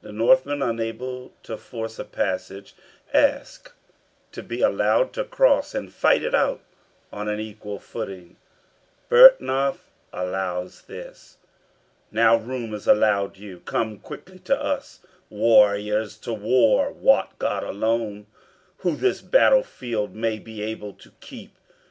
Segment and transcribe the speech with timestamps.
[0.00, 2.72] [The Northmen, unable to force a passage,
[3.12, 3.70] ask
[4.32, 6.62] to be allowed to cross and fight it out
[7.12, 8.38] on an equal footing.
[9.10, 9.76] Byrhtnoth
[10.10, 11.36] allows this.]
[12.10, 18.28] "Now room is allowed you, come quickly to us, Warriors to war; wot God alone
[18.78, 21.54] Who this battle field may be able to keep."